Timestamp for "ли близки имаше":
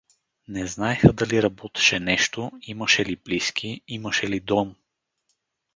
3.05-4.29